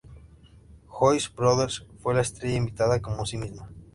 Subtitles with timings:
[0.89, 3.69] Joyce Brothers fue la estrella invitada, como sí misma.